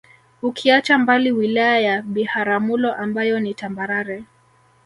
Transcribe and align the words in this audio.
Ukiacha 0.41 0.97
mbali 0.97 1.31
Wilaya 1.31 1.79
ya 1.79 2.01
Biharamulo 2.01 2.93
ambayo 2.93 3.39
ni 3.39 3.53
tambarare 3.53 4.23